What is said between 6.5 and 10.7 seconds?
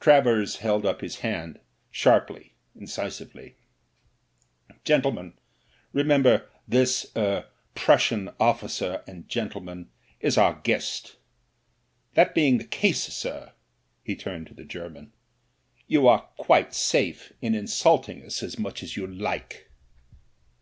this— er— Prussian officer and gentleman is our